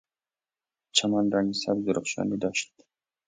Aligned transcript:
چمن 0.95 1.31
رنگ 1.31 1.53
سبز 1.53 1.85
درخشانی 1.85 2.37
داشت. 2.37 2.73